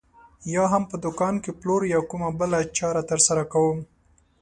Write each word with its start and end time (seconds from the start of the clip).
یا 0.53 0.63
هم 0.73 0.83
په 0.91 0.95
دوکان 1.05 1.35
کې 1.43 1.51
پلور 1.59 1.81
یا 1.93 1.99
کومه 2.09 2.29
بله 2.39 2.59
چاره 2.77 3.01
ترسره 3.09 3.43
کوم. 3.51 3.79